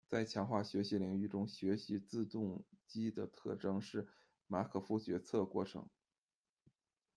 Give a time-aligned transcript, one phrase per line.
[0.09, 4.07] 在强化学习的领域中，学习自动机的特征是
[4.47, 5.87] 马可夫决策过程。